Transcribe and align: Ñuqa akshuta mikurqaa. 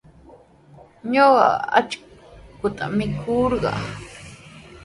Ñuqa 1.13 1.47
akshuta 1.79 2.83
mikurqaa. 2.97 3.81